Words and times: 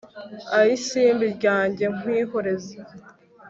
Ayi 0.57 0.75
simbi 0.87 1.25
ryanjye 1.35 1.85
nkwihoreze 1.95 2.75